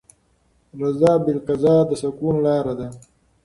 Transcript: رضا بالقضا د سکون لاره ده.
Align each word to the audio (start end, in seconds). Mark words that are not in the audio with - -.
رضا 0.81 1.13
بالقضا 1.23 1.75
د 1.89 1.91
سکون 2.01 2.35
لاره 2.45 2.73
ده. 2.79 2.87